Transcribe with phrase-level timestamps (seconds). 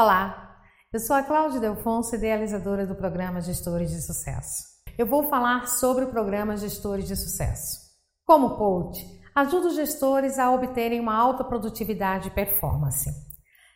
[0.00, 0.60] Olá,
[0.92, 4.62] eu sou a Cláudia Delfonso, idealizadora do programa Gestores de Sucesso.
[4.96, 7.80] Eu vou falar sobre o programa Gestores de Sucesso.
[8.24, 13.10] Como coach, ajudo os gestores a obterem uma alta produtividade e performance.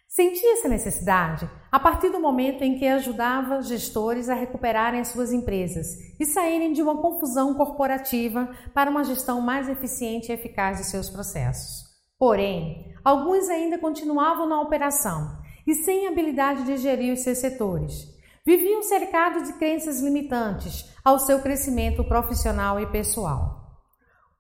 [0.06, 5.32] Senti essa necessidade a partir do momento em que ajudava gestores a recuperarem as suas
[5.32, 5.88] empresas
[6.20, 11.10] e saírem de uma confusão corporativa para uma gestão mais eficiente e eficaz de seus
[11.10, 11.82] processos.
[12.16, 18.08] Porém, alguns ainda continuavam na operação e sem habilidade de gerir os seus setores.
[18.44, 23.62] Viviam cercados de crenças limitantes ao seu crescimento profissional e pessoal.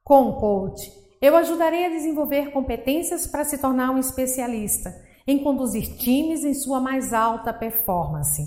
[0.02, 0.90] Com o coach,
[1.20, 4.92] eu ajudarei a desenvolver competências para se tornar um especialista
[5.24, 8.42] em conduzir times em sua mais alta performance.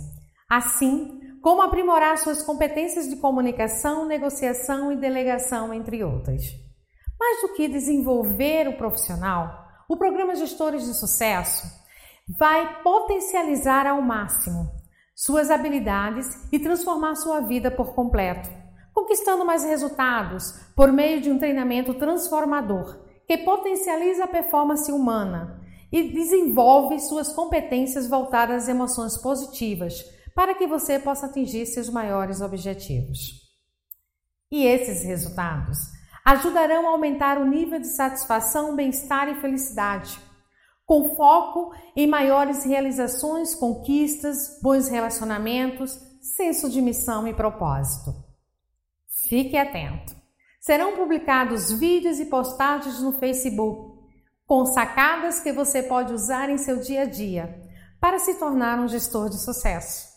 [0.49, 6.43] Assim, como aprimorar suas competências de comunicação, negociação e delegação, entre outras.
[7.17, 11.84] Mais do que desenvolver o profissional, o programa Gestores de Sucesso
[12.27, 14.71] vai potencializar ao máximo
[15.15, 18.49] suas habilidades e transformar sua vida por completo,
[18.93, 26.12] conquistando mais resultados por meio de um treinamento transformador que potencializa a performance humana e
[26.12, 30.03] desenvolve suas competências voltadas às emoções positivas
[30.34, 33.46] para que você possa atingir seus maiores objetivos.
[34.51, 35.77] E esses resultados
[36.26, 40.20] ajudarão a aumentar o nível de satisfação, bem-estar e felicidade
[40.85, 48.13] com foco em maiores realizações, conquistas, bons relacionamentos, senso de missão e propósito.
[49.27, 50.15] Fique atento.
[50.59, 53.95] Serão publicados vídeos e postagens no Facebook
[54.45, 57.63] com sacadas que você pode usar em seu dia a dia
[57.99, 60.07] para se tornar um gestor de sucesso.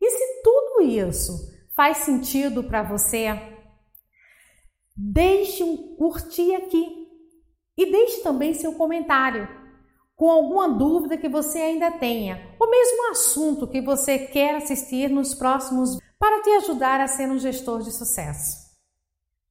[0.00, 1.32] E se tudo isso
[1.74, 3.28] faz sentido para você,
[4.96, 6.99] deixe um curtir aqui
[7.80, 9.48] e deixe também seu comentário
[10.14, 15.34] com alguma dúvida que você ainda tenha, ou mesmo assunto que você quer assistir nos
[15.34, 18.58] próximos para te ajudar a ser um gestor de sucesso.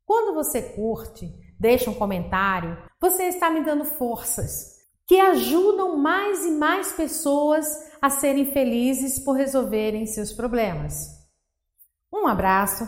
[0.06, 1.28] Quando você curte,
[1.59, 7.66] deixa um comentário, você está me dando forças que ajudam mais e mais pessoas
[8.00, 11.07] a serem felizes por resolverem seus problemas.
[12.13, 12.88] Um abraço